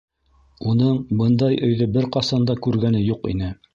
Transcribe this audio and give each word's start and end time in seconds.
Уның 0.71 0.95
бындай 1.21 1.59
өйҙө 1.67 1.89
бер 1.99 2.09
ҡасан 2.17 2.49
да 2.53 2.57
күргәне 2.69 3.05
юҡ 3.11 3.33
ине. 3.35 3.53